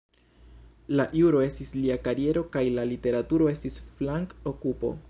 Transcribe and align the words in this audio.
La 0.99 1.05
juro 1.17 1.43
estis 1.49 1.75
lia 1.83 1.99
kariero, 2.09 2.45
kaj 2.57 2.65
la 2.79 2.87
literaturo 2.95 3.53
estis 3.57 3.79
flank-okupo. 3.93 4.95